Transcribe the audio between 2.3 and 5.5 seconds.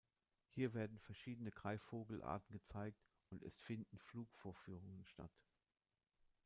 gezeigt und es finden Flugvorführungen statt.